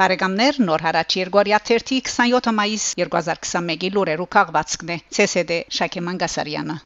Բարեկամներ 0.00 0.56
նոր 0.64 0.82
հարաճ 0.86 1.14
Երգորիա 1.18 1.60
27 1.68 2.52
մայիս 2.58 2.84
2021-ի 2.98 3.90
լուրերու 3.94 4.28
քաղվածքն 4.36 4.92
է 4.98 4.98
ՑՍԴ 5.24 5.62
Շակե 5.80 6.04
Մանգասարյանը 6.10 6.80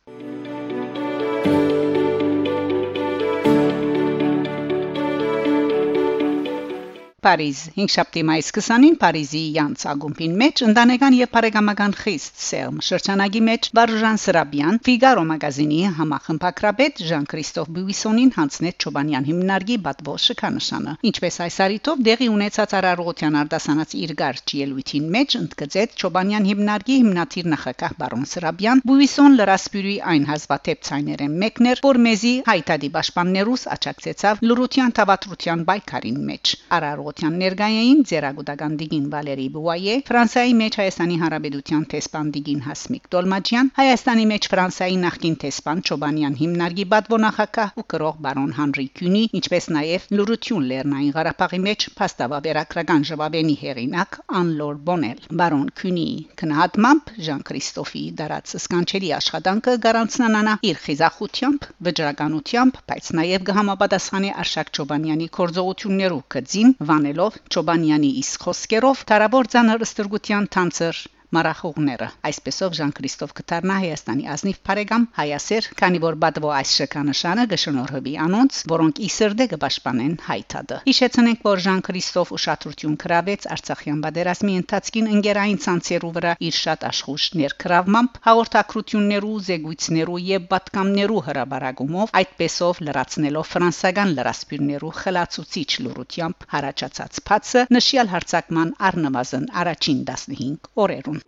Փարիզ 7.20 7.58
5 7.76 7.92
շաբթի 7.92 8.20
մայիս 8.24 8.46
20-ին 8.56 8.94
Փարիզի 9.00 9.40
Յանց 9.52 9.82
ագումբին 9.90 10.36
մեջ 10.40 10.60
ընդանեկան 10.66 11.16
եւ 11.18 11.30
բարեկամական 11.34 11.94
խիստ 12.00 12.38
սերմ 12.44 12.78
շրջանագի 12.86 13.42
մեջ 13.48 13.66
Վարժան 13.76 14.20
Սրաբյան 14.22 14.78
Ֆիգարո 14.86 15.24
մագազինի 15.30 15.80
համախմբակրաբեդ 15.98 17.02
Ժան-Քրիստոֆ 17.10 17.68
Բյուիսոնին 17.76 18.32
հանձնեց 18.36 18.86
Չոբանյան 18.86 19.28
հիմնարկի 19.28 19.76
բատվո 19.84 20.14
շքանշանը 20.24 20.94
ինչպես 21.10 21.36
այս 21.44 21.58
արիտով 21.66 22.00
դեղի 22.08 22.30
ունեցած 22.40 22.74
արարողության 22.80 23.38
արդասանած 23.42 23.94
իր 24.00 24.16
գարչ 24.22 24.46
ելույթին 24.60 25.12
մեջ 25.20 25.36
ընդգծեց 25.40 26.00
Չոբանյան 26.00 26.48
հիմնարկի 26.50 26.98
հիմնադիր 27.04 27.52
նախակահ 27.52 27.96
բարոն 28.00 28.26
Սրաբյան 28.32 28.82
Բյուիսոն 28.88 29.38
լրասպյուրի 29.42 29.96
այն 30.14 30.26
հազվադեպ 30.32 30.82
ցայներեն 30.88 31.38
մեկներ 31.44 31.84
որ 31.84 32.02
մեզի 32.08 32.34
հայտարարի 32.48 32.92
պաշտպաններուս 32.96 33.68
աճակցեցավ 33.76 34.44
լրության 34.50 34.96
թավատրության 35.00 35.64
բայկարին 35.70 36.20
մեջ 36.30 36.56
արարող 36.80 37.09
ժողովրդյան 37.10 37.38
ներգայային 37.42 38.02
Ձերագուտական 38.06 38.74
դիգին 38.80 39.06
Վալերի 39.10 39.46
Բուայե, 39.54 39.94
Ֆրանսիայի 40.06 40.52
մեջ 40.60 40.76
Հայաստանի 40.80 41.16
Հանրապետության 41.20 41.84
տեսփան 41.90 42.28
դիգին 42.36 42.60
Հասմիկ 42.66 43.08
Տոլմաջյան, 43.14 43.70
Հայաստանի 43.80 44.26
մեջ 44.30 44.48
Ֆրանսիայի 44.52 44.98
նախկին 45.04 45.36
տեսփան 45.42 45.82
Չոբանյան 45.90 46.36
հիմնարկի 46.40 46.84
բադվոնախակահ 46.94 47.74
ու 47.80 47.86
կրող 47.90 48.20
բարոն 48.26 48.52
Հանրի 48.60 48.86
Քյունի, 49.00 49.22
ինչպես 49.40 49.66
նաև 49.74 50.06
Լուրություն 50.20 50.68
Լեռնային 50.70 51.14
Ղարաբաղի 51.18 51.60
մեջ 51.66 51.86
փաստավաբերական 51.98 53.02
ժողովենի 53.10 53.56
հերինակ 53.64 54.20
Անլոր 54.40 54.80
Բոնել։ 54.86 55.20
Բարոն 55.40 55.68
Քյունի 55.80 56.06
քնահատմամբ 56.40 57.12
Ժան 57.26 57.42
Քրիստոֆի 57.50 58.04
դարած 58.20 58.54
սկանչելի 58.60 59.10
աշխատանքը 59.18 59.76
գարանցնանա 59.90 60.54
իր 60.70 60.80
խիզախությամբ, 60.84 61.68
վճռականությամբ, 61.90 62.80
բայց 62.90 63.12
նաև 63.20 63.46
կհամապատասխանի 63.50 64.30
Արշակ 64.44 64.72
Չոբանյանի 64.80 65.28
կորձողություններու 65.40 66.22
կծին 66.36 66.74
անելով 67.00 67.40
Չոբանյանի 67.50 68.10
իսկ 68.22 68.46
խոսքերով 68.48 69.06
տարաբոր 69.12 69.50
ցաներ 69.56 69.88
ստրգության 69.88 70.48
թանցեր 70.56 71.02
մարախուղները։ 71.34 72.06
Այսպեսով 72.30 72.76
Ժան 72.78 72.92
Քրիստոֆ 72.98 73.32
կդառնա 73.40 73.76
Հայաստանի 73.80 74.28
ազնիվ 74.34 74.58
բարեկամ 74.68 75.06
հայասեր, 75.18 75.68
քանի 75.80 76.00
որ 76.04 76.18
բադվո 76.22 76.50
այս 76.60 76.74
շքանշանը 76.80 77.46
գշնորհվի 77.50 78.14
անոնց, 78.26 78.60
որոնք 78.70 79.00
ի 79.00 79.08
սրդե 79.16 79.46
կպաշտպանեն 79.54 80.14
հայտադը։ 80.30 80.78
Հիշեցնենք, 80.86 81.42
որ 81.50 81.64
Ժան 81.66 81.82
Քրիստոֆ 81.90 82.32
ուշադրություն 82.38 82.94
կրավեց 83.02 83.48
Արցախյան 83.56 84.00
բادرազմի 84.06 84.54
ընթացքին 84.60 85.10
ընկերային 85.16 85.60
ցանցերու 85.66 86.12
վրա 86.20 86.32
իր 86.50 86.56
շատ 86.60 86.86
աշխուժ 86.90 87.28
ներքրավմամբ 87.40 88.20
հաղորդակցություններու, 88.30 89.34
զեկույցներու 89.50 90.20
եւ 90.30 90.46
պատկամներու 90.54 91.24
հրաբարագումով, 91.30 92.14
այդպեսով 92.20 92.82
լրացնելով 92.90 93.50
ֆրանսական 93.50 94.14
լրասպիրներու 94.20 94.94
խլացուցիչ 95.00 95.70
լուրությամբ 95.80 96.48
հարաճած 96.54 96.90
ստացած 96.90 97.18
փածը 97.28 97.60
նշյալ 97.74 98.08
հարցակման 98.12 98.70
առնվազն 98.88 99.44
առաջին 99.60 100.00
15 100.08 100.68
օրերուն 100.84 101.19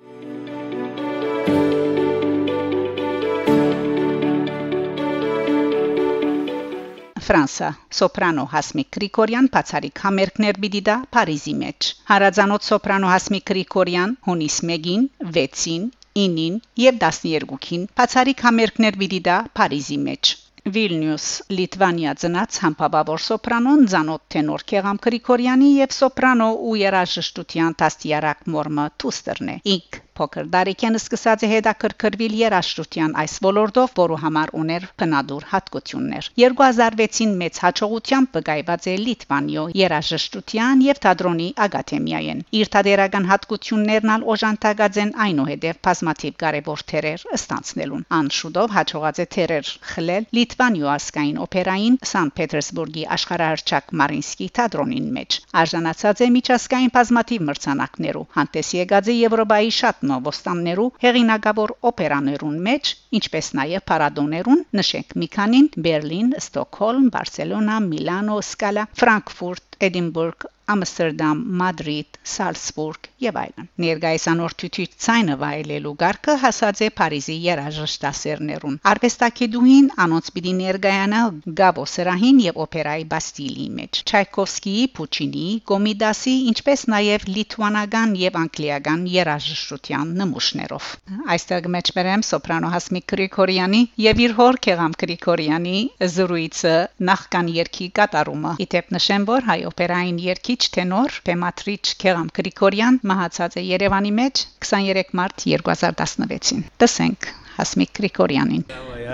Ֆրանսա 7.27 7.69
սոպրանո 7.97 8.45
Հասմիկ 8.53 8.89
Գրիգորյան 8.97 9.49
բացարիք 9.57 10.01
համերգներ 10.07 10.59
պիտի 10.65 10.81
դա 10.89 10.97
Փարիզի 11.17 11.55
մեջ 11.63 11.91
Հարազանոց 12.11 12.71
սոպրանո 12.73 13.13
Հասմիկ 13.13 13.47
Գրիգորյան 13.53 14.15
հունիս 14.29 14.59
1-ին 14.69 15.09
6-ին 15.39 15.89
9-ին 16.23 16.61
եւ 16.85 17.03
12-ին 17.07 17.87
բացարիք 18.01 18.47
համերգներ 18.49 18.99
պիտի 19.05 19.21
դա 19.31 19.37
Փարիզի 19.61 20.01
մեջ 20.09 20.35
Վիլնյուս 20.63 21.25
Լիտվանիա 21.59 22.11
ծնած 22.23 22.59
համբավավոր 22.65 23.23
սոպրանոն 23.23 23.81
Զանոթ 23.95 24.23
տենոր 24.35 24.65
Քեգամ 24.73 25.01
Գրիգորյանի 25.07 25.71
եւ 25.79 25.95
սոպրանո 25.97 26.47
ու 26.69 26.75
երաժշտության 26.81 27.75
տաստիարակ 27.83 28.45
մորմը 28.55 28.85
Թուստերն 29.03 29.51
է։ 29.55 29.57
Ինք 29.75 29.99
փոքր 30.19 30.49
դարիքեն 30.53 30.97
սկսած 30.99 31.43
է 31.47 31.49
հետաքրքրվել 31.53 32.35
երաժշտության 32.39 33.13
այս 33.23 33.35
ոլորտով, 33.47 33.93
որը 33.99 34.17
համար 34.23 34.51
ուներ 34.61 34.87
բնադուր 35.03 35.47
հատկություններ։ 35.53 36.29
2006-ին 36.43 37.33
մեծ 37.43 37.61
հաջողությամբ 37.65 38.31
բգայված 38.37 38.89
է 38.93 38.97
Լիտվանիո 39.03 39.65
երաժշտության 39.81 40.83
եւ 40.87 41.01
թատրոնի 41.07 41.49
ակադեմիայեն։ 41.67 42.43
Իր 42.61 42.73
թատերական 42.77 43.29
հատկություններն 43.33 44.13
ալ 44.17 44.27
օժանդակած 44.35 45.01
են 45.03 45.15
այնուհետև 45.27 45.81
բազմաթիվ 45.89 46.37
կարևոր 46.43 46.85
թերեր 46.93 47.27
ստանցնելուն։ 47.39 48.07
Անշուտով 48.21 48.77
հաջողած 48.77 49.23
է 49.23 49.27
թերեր 49.37 49.73
խլել 49.93 50.29
Լիտվանիո 50.39 50.93
ասկային 50.97 51.41
օպերային 51.47 51.99
Սանտ 52.13 52.37
Պետերսբուրգի 52.43 53.05
աշխարհահռչակ 53.17 53.97
Մարինսկի 54.03 54.49
թատրոնին 54.61 55.09
մեջ։ 55.17 55.41
Արժանացած 55.63 56.23
է 56.23 56.31
միջազգային 56.37 56.95
բազմաթիվ 56.97 57.47
մրցանակներու։ 57.49 58.27
Հանդես 58.37 58.73
եկած 58.83 59.11
է 59.13 59.17
Եվրոպայի 59.23 59.73
շատ 59.83 60.02
նովոստաններու 60.11 60.87
հեղինակավոր 61.05 61.75
օպերաներուն 61.91 62.57
մեջ, 62.69 62.93
ինչպես 63.19 63.51
նաև 63.59 63.85
պարադոներուն, 63.93 64.65
նշենք 64.81 65.17
մի 65.23 65.29
քանին՝ 65.37 65.69
Բերլին, 65.87 66.33
Ստոկհոլմ, 66.43 67.11
Բարսելոնա, 67.17 67.77
Միլանո, 67.89 68.39
Սկալա, 68.47 68.87
Ֆրանկֆուրտ, 69.03 69.72
Էդինբուրգ, 69.89 70.51
Ամստերդամ, 70.73 71.39
Մադրիդ, 71.59 72.19
Սալցբուրգ 72.33 73.07
եւ 73.23 73.39
այլն։ 73.41 73.67
Ներկայացանորդի 73.83 74.85
ցայնը 75.05 75.35
վայելելու 75.41 75.93
գարկը 76.03 76.37
հասած 76.43 76.83
է 76.87 76.89
Փարիզի 76.99 77.35
երաժշտասերներուն։ 77.47 78.77
Արվեստագետուհին 78.93 79.89
անոնց 80.05 80.31
պիտի 80.37 80.53
ներկայանա 80.61 81.23
Գաբո 81.61 81.87
Սրահին 81.93 82.39
եւ 82.45 82.61
օպերայի 82.65 83.07
Բաստիլի 83.13 83.67
մեջ։ 83.81 84.01
Չայկովսկիի, 84.13 84.85
Պուչինի, 84.99 85.49
Կոմիդասի, 85.73 86.37
ինչպես 86.53 86.87
նաեւ 86.95 87.27
լիտվանական 87.33 88.15
եւ 88.23 88.39
անգլիական 88.43 89.05
երաժշտության 89.17 90.15
նմուշներով։ 90.23 90.89
Այստեղ 91.37 91.69
մեջբերեմ 91.77 92.27
սոպրանո 92.31 92.73
Հասմիկ 92.77 93.09
Գրիգորյանի 93.13 93.83
եւ 94.07 94.25
իր 94.29 94.37
հոր 94.39 94.61
Քեգամ 94.69 94.97
Գրիգորյանի 95.03 95.77
զրույցը 96.17 96.75
նախքան 97.13 97.53
երկի 97.59 97.93
կատարումը։ 97.99 98.57
Իդեպ 98.67 98.97
նշեմ, 98.99 99.29
որ 99.33 99.49
հայ 99.51 99.61
օպերային 99.73 100.23
երկի 100.23 100.53
Քիչ 100.53 100.67
տենոր 100.75 101.15
Պեմատրիչ 101.25 101.85
Քերամ 102.03 102.27
Գրիգորյան 102.37 102.97
մահացած 103.09 103.55
է 103.57 103.63
Երևանի 103.65 104.11
մեջ 104.19 104.41
23 104.67 105.13
մարտ 105.17 105.45
2016-ին։ 105.49 106.65
Տեսենք 106.83 107.29
Հասմիկ 107.55 107.93
Գրիգորյանին։ 107.99 108.67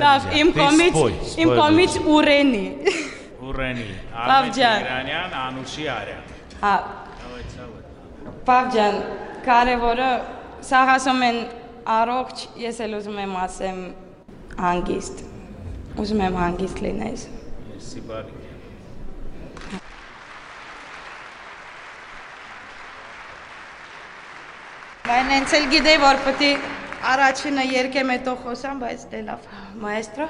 Լավ, 0.03 0.27
իմ 0.41 0.51
կողմից 0.57 0.99
իմ 1.45 1.53
կողմից 1.61 1.99
Ուրենի։ 2.15 2.65
Ուրենի։ 3.49 3.87
Բավջան։ 4.33 5.13
Անուշի 5.43 5.87
Արյան։ 5.95 6.35
Հա։ 6.65 6.75
Բավջան, 8.51 8.99
կարևորը 9.47 10.11
սաղ 10.73 10.93
ասում 10.97 11.25
են 11.29 11.41
առողջ, 11.99 12.45
ես 12.65 12.83
էլ 12.89 12.99
ուզում 12.99 13.23
եմ 13.29 13.39
ասեմ 13.45 13.81
հանգիստ։ 14.65 15.25
Ուզում 16.03 16.27
եմ 16.27 16.43
հանգիստ 16.43 16.85
լինես։ 16.89 17.29
Սիբարի։ 17.93 18.38
Բայց 25.09 25.31
հենց 25.33 25.53
էլ 25.57 25.63
գիտեի, 25.73 26.01
որ 26.03 26.19
է 26.45 26.51
առաջինը 27.13 27.65
երկեմ 27.71 28.13
հետո 28.13 28.37
խոսամ, 28.45 28.85
բայց 28.85 29.09
դե 29.15 29.25
լավ, 29.31 29.49
մայստրո։ 29.87 30.29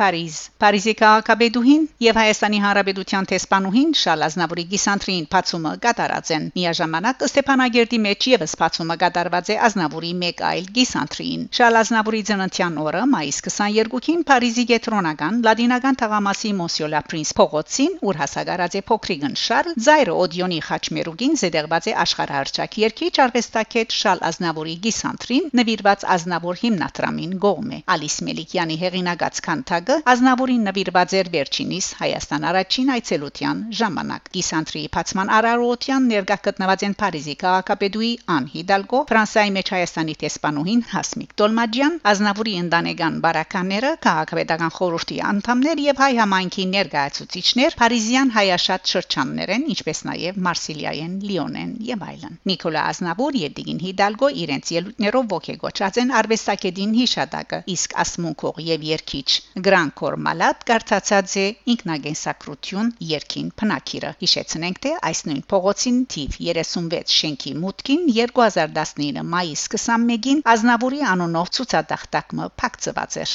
Փարիզ 0.00 0.36
Փարիզի 0.62 0.92
քաղաքապետուհին 0.98 1.82
եւ 2.04 2.18
Հայաստանի 2.18 2.58
Հանրապետության 2.64 3.26
տեսփանուհին 3.30 3.90
Շալ 4.00 4.24
Ազնավուրի 4.26 4.64
գիսանտրին 4.72 5.26
բացումը 5.34 5.72
կատարած 5.84 6.32
են 6.34 6.48
միաժամանակ 6.58 7.22
Ստեփանագերդի 7.28 8.00
մեջ 8.06 8.26
եւս 8.34 8.54
բացումը 8.62 8.96
կատարված 9.04 9.50
է 9.54 9.56
Ազնավուրի 9.68 10.12
մեկ 10.24 10.42
այլ 10.50 10.66
գիսանտրին 10.78 11.44
Շալ 11.58 11.78
Ազնավուրի 11.82 12.22
ծննդյան 12.30 12.80
օրը 12.84 13.04
մայիս 13.14 13.38
22-ին 13.46 14.24
Փարիզի 14.30 14.64
գետրոնական 14.72 15.38
լադինական 15.46 16.00
թաղամասի 16.02 16.52
Մոնսիոլա 16.58 17.04
Պրինս 17.14 17.32
փողոցին 17.38 17.96
ուր 18.10 18.20
հասարած 18.24 18.74
է 18.74 18.82
փոքրիկն 18.90 19.38
Շարլ 19.44 19.78
Զայրը 19.86 20.18
Օդիոնի 20.24 20.60
խաչմերուգին 20.68 21.38
զետեղված 21.44 21.88
է 21.90 21.96
աշխարհարչակ 22.04 22.78
երկիչ 22.84 23.12
արվեստակետ 23.28 23.96
Շալ 24.00 24.24
Ազնավուրի 24.32 24.76
գիսանտրին 24.88 25.48
նվիրված 25.60 26.06
Ազնավուր 26.18 26.60
հիմնադրամին 26.64 27.34
գողմ 27.44 27.72
է 27.74 27.80
Ալիս 27.94 28.16
Մելիքյանի 28.28 28.76
հեղինակած 28.84 29.40
քանթագը 29.84 30.10
Ազնավուրին 30.10 30.62
նվիրված 30.64 31.12
էր 31.18 31.28
վերջինիս 31.34 31.86
Հայաստան 31.98 32.44
առաջին 32.50 32.90
այցելության 32.94 33.58
ժամանակ 33.78 34.28
գիսանտրի 34.36 34.82
բացման 34.94 35.32
արարողության 35.38 36.06
ներկա 36.12 36.36
գտնված 36.46 36.84
են 36.88 36.94
Փարիզի 37.00 37.34
քաղաքապետուի 37.42 38.10
Ան 38.34 38.46
Հիդալգո 38.54 39.00
Ֆրանսիայի 39.10 39.52
մեջ 39.56 39.72
Հայաստանի 39.74 40.14
տեսփանուհին 40.24 40.82
Հասմիկ 40.94 41.34
Տոլմաջյան 41.40 41.98
Ազնավուրի 42.14 42.54
ընդանեկան 42.64 43.18
բարականները 43.24 43.90
քաղաքապետական 44.06 44.74
խորհրդի 44.78 45.18
անդամներ 45.34 45.84
եւ 45.84 46.02
հայ 46.04 46.12
համայնքի 46.24 46.64
ներկայացուցիչներ 46.74 47.78
Փարիզյան 47.84 48.34
հայաշատ 48.38 48.94
շրջաններ 48.94 49.54
են 49.58 49.68
ինչպես 49.74 49.98
նաեւ 50.08 50.40
Մարսիլիայեն 50.48 51.14
Լիոնեն 51.28 51.72
եւ 51.90 52.06
այլն 52.08 52.38
Նիկոլա 52.52 52.86
Ազնավուր 52.94 53.40
եւ 53.44 53.56
Դիգին 53.58 53.84
Հիդալգո 53.84 54.32
իրենց 54.44 54.74
ելույթներով 54.78 55.34
ողեգոճած 55.34 56.00
են 56.04 56.14
արվեստագետին 56.24 56.96
հիշատակը 57.00 57.62
իսկ 57.74 57.98
ասմունքող 58.04 58.62
եւ 58.64 58.88
երկիչ 58.94 59.28
Գրանկոր 59.74 60.14
Մալատ 60.24 60.60
կարծացած 60.70 61.32
է 61.40 61.44
ինքնագենսակրություն 61.72 62.90
երկին 63.12 63.48
փնակիրը 63.62 64.12
հիշեցնենք 64.20 64.78
թե 64.84 64.92
այս 65.08 65.22
նույն 65.28 65.40
փողոցին 65.52 65.98
թիվ 66.14 66.36
36 66.44 67.16
շենքի 67.22 67.54
մուտքին 67.64 68.04
2019 68.20 69.24
մայիս 69.34 69.64
21-ին 69.74 70.44
Ազնավուրի 70.54 71.02
անունով 71.14 71.50
ցուցադախտակը 71.58 72.48
փակցված 72.62 73.18
էր 73.24 73.34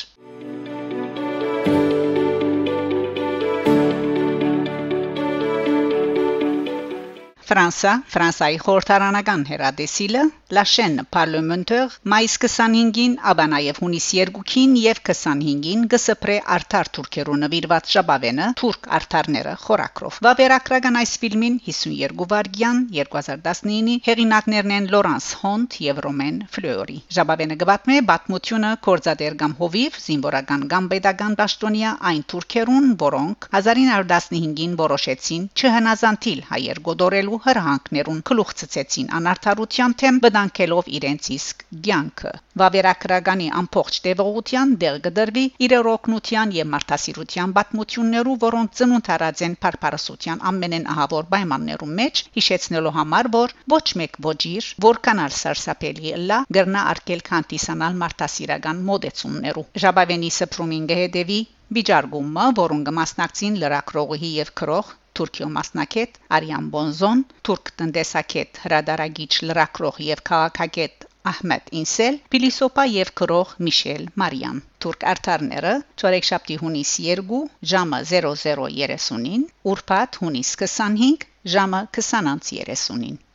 Ֆրանսա 7.50 7.92
Ֆրանսայի 8.14 8.58
խորհրդարանական 8.64 9.44
հերադեսիլը 9.50 10.24
Chaîne 10.50 11.04
Parlementaire 11.14 11.94
մայիս 12.10 12.36
25-ին, 12.42 13.12
ապա 13.32 13.46
նաև 13.52 13.80
հունիս 13.84 14.06
2-ին 14.18 14.72
եւ 14.82 15.02
25-ին 15.10 15.84
գսպրե 15.94 16.38
արդար 16.56 16.90
թուրքերու 16.98 17.38
նվիրված 17.44 17.92
շաբավենը 17.94 18.48
թուրք 18.62 18.90
արդարները 18.98 19.54
խորակրով։ 19.66 20.18
Վավերագրական 20.26 20.98
այս 21.02 21.14
ֆիլմին 21.22 21.60
52 21.68 22.28
վարգյան 22.34 22.80
2019-ի 22.96 23.96
հեղինակներն 24.10 24.74
են 24.78 24.90
Լորանս 24.94 25.28
Հոնտ 25.44 25.78
եւ 25.86 26.02
Ռոմեն 26.06 26.42
Ֆլյորի։ 26.56 26.98
Շաբավենը 27.20 27.60
գվատնե 27.62 28.00
բացմությունը 28.10 28.74
կորզադեր 28.90 29.38
կամ 29.44 29.56
հովիվ 29.62 30.02
զինվորական 30.06 30.66
կամ 30.74 30.90
pedagogan 30.96 31.38
դաշտոնիա 31.44 31.94
այն 32.10 32.24
թուրքերուն, 32.34 32.90
որոնք 33.06 33.50
1915-ին 33.54 34.76
որոշեցին 34.82 35.48
չհնազանդիլ 35.60 36.44
հայեր 36.50 36.84
գոդորելու 36.90 37.39
հրահանգներուն 37.46 38.22
գլուխ 38.30 38.54
ցցեցին 38.60 39.10
անարթարության 39.20 39.96
թեմ 40.02 40.20
վտանգելով 40.26 40.90
իրենց 41.00 41.30
իսկ 41.36 41.66
ցանկը 41.88 42.32
վավերագրականի 42.62 43.48
ամբողջ 43.60 43.98
տևողության 44.06 44.72
դեր 44.84 44.98
գդրվի 45.08 45.44
իրեր 45.68 45.90
օգնության 45.94 46.54
եւ 46.58 46.70
մարդասիրության 46.74 47.54
պատմություններու 47.58 48.38
որոնք 48.46 48.74
ծնունդ 48.80 49.12
առած 49.16 49.44
են 49.50 49.56
փարփարասության 49.66 50.44
ամենեն 50.52 50.90
ահավոր 50.96 51.30
պայմաններում 51.36 51.94
մեջ 52.02 52.24
հիշեցնելու 52.40 52.96
համար 52.98 53.32
որ 53.38 53.56
ոչ 53.76 53.86
մեկ 54.02 54.20
ոչիր 54.30 54.72
որքանալ 54.88 55.38
սարսափելի 55.44 56.16
լա 56.32 56.42
գրնա 56.60 56.88
արկել 56.96 57.24
քանտիսանալ 57.30 58.02
մարդասիրական 58.04 58.84
մոդեցումներու 58.92 59.70
ժաբավենի 59.86 60.36
սփրումին 60.40 60.92
գեհդեվի 60.94 61.42
Բիջարգումը, 61.78 62.46
որոնք 62.60 62.88
մասնակցին 62.98 63.58
լրակրողի 63.64 64.30
եւ 64.36 64.50
քրող 64.62 64.88
Թուրքիո 65.20 65.48
մասնակետ 65.58 66.18
Արիան 66.38 66.70
Բոնզոն, 66.76 67.22
թուրք 67.50 67.72
տնտեսագետ 67.82 68.62
հրադարագիչ 68.64 69.30
լրակրող 69.50 70.00
եւ 70.06 70.24
քաղաքագետ 70.30 71.06
Ահմեդ 71.34 71.72
Ինսել, 71.82 72.18
փիլիսոփա 72.34 72.88
եւ 72.94 73.14
քրող 73.22 73.54
Միշել 73.68 74.10
Մարիան։ 74.24 74.62
Թուրք 74.86 75.08
արտարները 75.14 75.74
Չորեքշաբթի 76.02 76.60
հունիս 76.64 76.98
2 77.06 77.42
ժամը 77.74 78.04
00:30-ին, 78.16 79.48
ուրբաթ 79.74 80.22
հունիս 80.26 80.54
25 80.66 81.32
ժամը 81.56 81.88
20:30-ին։ 82.02 83.26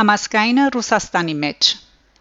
Համասկայինը 0.00 0.62
Ռուսաստանի 0.74 1.32
մեջ 1.44 1.70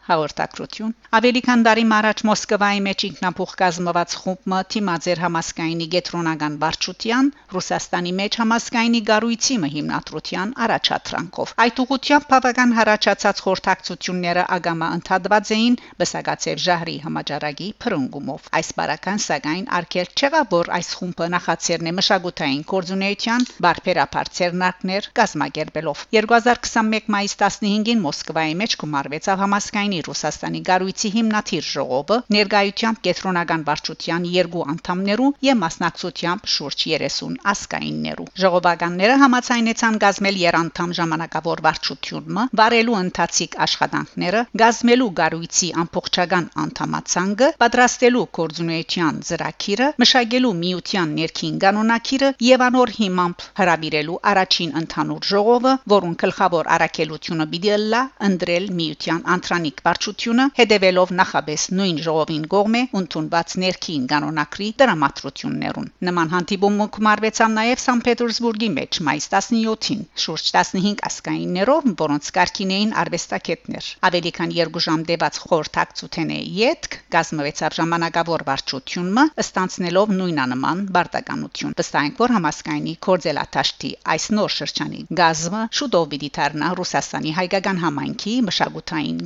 հաղորդակցություն 0.09 0.93
ավելի 1.19 1.41
քան 1.49 1.63
տարի 1.69 1.85
առաջ 1.99 2.21
մոսկվայի 2.29 2.79
մեջ 2.89 3.03
ինքնապուխ 3.09 3.51
կազմված 3.61 4.13
խումբը 4.23 4.59
թիմաձեր 4.73 5.21
համասկայինի 5.23 5.87
գետրոնական 5.95 6.53
վարչության 6.63 7.31
ռուսաստանի 7.55 8.13
մեջ 8.19 8.37
համասկայինի 8.41 9.01
գառույցի 9.09 9.55
հիմնադրության 9.75 10.53
առաջադրանքով 10.65 11.53
այդ 11.65 11.81
ուղությամբ 11.83 12.27
բավական 12.29 12.73
հարաճած 12.79 13.25
խորհրդակցությունները 13.45 14.43
ագամա 14.55 14.87
ընդհատված 14.99 15.51
էին 15.59 15.75
բսակացև 15.99 16.63
ժահրի 16.65 16.95
համաճարակի 17.05 17.69
փրկումով 17.85 18.49
այս 18.59 18.69
բարական 18.79 19.23
սակայն 19.25 19.65
արկել 19.79 20.09
չեղավ 20.19 20.53
որ 20.55 20.71
այս 20.79 20.89
խումբը 20.99 21.27
նախաձեռնե 21.35 21.93
մշակութային 21.99 22.63
կորձունեության 22.73 23.47
բարբերապար 23.65 24.31
ցերնակներ 24.39 25.09
կազմակերպելով 25.19 26.03
2021 26.17 27.11
մայիս 27.15 27.37
15-ին 27.43 28.03
մոսկվայի 28.07 28.55
մեջ 28.63 28.77
գումարվեցավ 28.83 29.43
համասկայինի 29.45 29.99
Ռուսաստանի 30.08 30.62
գարույցի 30.70 31.10
հիմնադիր 31.15 31.65
ժողովը 31.70 32.18
ներկայությամբ 32.36 33.01
կենտրոնական 33.08 33.63
վարչության 33.70 34.27
երկու 34.34 34.63
անդամներու 34.74 35.29
եւ 35.48 35.60
մասնակցությամբ 35.63 36.50
շուրջ 36.56 36.86
30 36.89 37.38
ասկայիններու 37.53 38.27
ժողովականները 38.44 39.15
համաձայնեցան 39.24 40.00
գազմել 40.03 40.39
երանդամ 40.44 40.96
ժամանակավոր 41.00 41.63
վարչությունը 41.68 42.46
վարելու 42.60 42.98
ընթացիկ 43.00 43.58
աշխատանքները 43.65 44.44
գազմելու 44.63 45.10
գարույցի 45.20 45.70
ամբողջական 45.84 46.50
անդամացանգը 46.63 47.51
պատրաստելու 47.63 48.25
կորձունեության 48.39 49.22
ծրագիրը 49.29 49.89
մշակելու 50.03 50.53
միության 50.63 51.15
ներքին 51.20 51.60
կանոնակիրը 51.65 52.32
եւ 52.50 52.65
անոր 52.70 52.94
հիմամբ 53.00 53.48
հրավիրելու 53.60 54.20
առաջին 54.34 54.75
ընդհանուր 54.84 55.29
ժողովը 55.34 55.74
որուն 55.96 56.15
գլխավոր 56.24 56.72
առաքելությունը 56.75 57.50
պիտի 57.53 57.75
լա 57.94 58.01
ընդրել 58.29 58.65
միության 58.79 59.22
անդրանիկ 59.36 59.82
վարչությունը 59.89 60.48
հետևելով 60.62 61.12
նախաբես 61.17 61.63
նույն 61.79 62.00
ժողովին 62.05 62.43
գողմե 62.53 62.81
ընդունված 63.00 63.53
ներքին 63.63 64.03
կանոնակրի 64.12 64.67
դրամատրություններուն 64.81 65.88
նման 66.10 66.31
հանդիպումը 66.34 66.86
կմարվեցավ 66.98 67.50
նաև 67.55 67.81
Սան 67.84 68.03
Պետերսբուրգի 68.05 68.69
մեջ 68.75 69.00
մայիս 69.08 69.27
17-ին 69.34 70.03
շուրջ 70.24 70.51
15 70.58 71.03
ասկայիններով 71.10 71.88
որոնց 72.01 72.29
կարգին 72.38 72.74
էին 72.77 72.93
արվեստագետներ 73.03 73.89
ավելի 74.10 74.31
քան 74.38 74.53
2 74.60 74.84
ժամ 74.86 75.05
դեված 75.10 75.39
խորհրդակցութենե 75.46 76.39
յետք 76.60 76.98
գազմվեցավ 77.15 77.77
ժամանակավոր 77.79 78.46
վարչությունը 78.50 79.25
ստանցնելով 79.46 80.13
նույնանման 80.19 80.86
բարտականություն 81.00 81.75
վստահենք 81.81 82.24
որ 82.24 82.36
համասկայնի 82.38 82.96
կորձելաթաշտի 83.10 83.91
այս 84.15 84.29
նոր 84.38 84.55
շրջանի 84.60 85.03
գազմը 85.24 85.65
շուտով 85.79 86.08
պիտի 86.13 86.31
դառնա 86.39 86.72
ռուսաստանի 86.79 87.36
հայկական 87.39 87.84
համայնքի 87.88 88.36
մշակութային 88.50 89.19